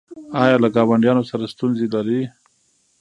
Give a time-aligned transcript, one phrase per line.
[0.41, 2.21] ایا له ګاونډیانو سره ستونزې لرئ؟